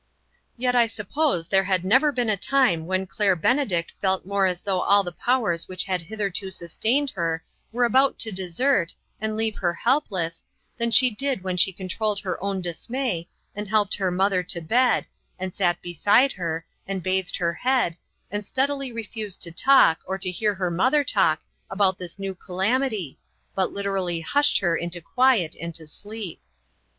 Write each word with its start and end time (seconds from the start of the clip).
Yet 0.57 0.73
I 0.75 0.87
suppose 0.87 1.47
there 1.47 1.65
had 1.65 1.85
never 1.85 2.11
been 2.11 2.27
a 2.31 2.35
time 2.35 2.87
when 2.87 3.05
Claire 3.05 3.35
Benedict 3.35 3.93
felt 4.01 4.25
more 4.25 4.47
as 4.47 4.61
though 4.63 4.79
all 4.81 5.03
the 5.03 5.11
powers 5.11 5.67
which 5.67 5.83
had 5.83 6.01
hitherto 6.01 6.49
sustained 6.49 7.11
her, 7.11 7.43
were 7.71 7.85
about 7.85 8.17
to 8.21 8.31
desert, 8.31 8.95
and 9.19 9.37
leave 9.37 9.57
her 9.57 9.75
help 9.75 10.09
less, 10.09 10.43
than 10.79 10.89
she 10.89 11.11
did 11.11 11.43
when 11.43 11.55
she 11.55 11.71
controlled 11.71 12.17
her 12.21 12.43
own 12.43 12.61
dismay, 12.61 13.29
and 13.55 13.67
helped 13.69 13.93
her 13.93 14.09
mother 14.09 14.41
to 14.41 14.59
bed, 14.59 15.05
and 15.37 15.53
sat 15.53 15.79
beside 15.83 16.31
her, 16.31 16.65
and 16.87 17.03
bathed 17.03 17.35
her 17.35 17.53
head, 17.53 17.95
and 18.31 18.43
steadily 18.43 18.91
refused 18.91 19.39
to 19.43 19.51
talk, 19.51 19.99
or 20.07 20.17
to 20.17 20.31
hear 20.31 20.55
her 20.55 20.71
mother 20.71 21.03
talk, 21.03 21.41
about 21.69 21.99
this 21.99 22.17
new 22.17 22.33
calamity, 22.33 23.19
but 23.53 23.71
literally 23.71 24.19
hushed 24.21 24.57
her 24.57 24.75
into 24.75 24.99
quiet 24.99 25.55
and 25.61 25.75
to 25.75 25.85
sleep. 25.85 26.41